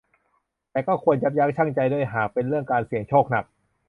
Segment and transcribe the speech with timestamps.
[0.71, 3.45] แต่ก็ควรยับยั้งชั่งใจด้วยหากเป็นเรื่องการเสี่ยงโชคหนัก